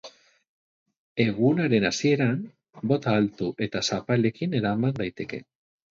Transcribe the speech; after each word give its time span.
Egunaren 1.25 1.85
hasieran, 1.91 2.35
bota 2.93 3.13
altu 3.19 3.51
eta 3.67 3.85
zapalekin 3.91 4.57
eraman 4.61 4.97
daiteke. 5.03 5.45